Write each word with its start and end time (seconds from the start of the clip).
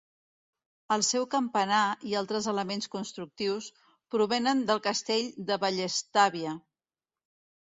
El 0.93 1.03
seu 1.07 1.25
campanar, 1.35 1.81
i 2.11 2.15
altres 2.21 2.47
elements 2.53 2.89
constructius, 2.95 3.67
provenen 4.17 4.65
del 4.71 4.83
Castell 4.89 5.29
de 5.53 5.61
Vallestàvia. 5.67 6.57